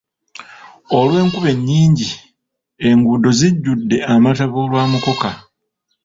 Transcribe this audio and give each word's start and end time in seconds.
Olw'enkuba 0.97 1.49
ennyingi, 1.53 2.07
enguudo 2.87 3.29
zijjudde 3.39 3.97
amataba 4.13 4.57
olwa 4.63 4.83
mukoka. 4.91 5.29